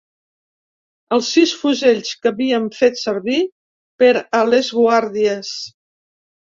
Els 1.17 1.29
sis 1.35 1.53
fusells 1.65 2.15
que 2.23 2.31
havíem 2.33 2.67
fet 2.79 2.99
servir 3.05 3.39
per 4.05 4.13
a 4.19 4.45
les 4.53 4.75
guàrdies 4.83 5.57